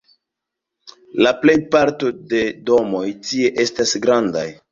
[1.25, 4.49] La plejparto de domoj tie estas grandaj.